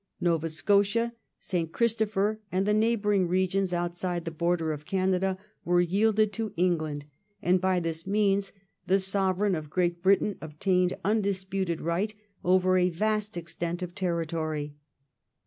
[0.19, 1.71] Nova Scotia, St.
[1.71, 7.05] Christopher, and the neighbouring regions outside the border of Canada were yielded to England,
[7.39, 8.51] and by this means
[8.87, 14.73] the Sovereign of Great Britain obtained undisputed right over a vast extent of territory.